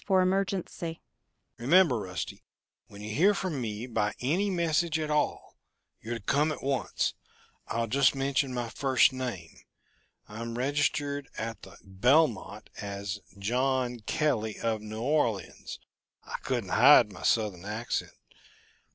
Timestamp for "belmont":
11.83-12.71